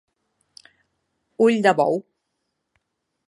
Ull 1.47 1.61
de 1.67 1.73
bou. 1.81 2.01